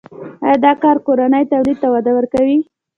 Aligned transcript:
آیا 0.45 0.55
دا 0.65 0.71
کار 0.83 0.97
کورني 1.05 1.43
تولید 1.51 1.77
ته 1.83 1.87
وده 1.93 2.11
ورکوي؟ 2.17 2.57